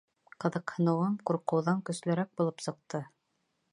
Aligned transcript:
Ҡыҙыҡһыныуым 0.43 1.19
ҡурҡыуҙан 1.31 1.83
көслөрәк 1.91 2.33
булып 2.41 2.65
сыҡты. 2.69 3.03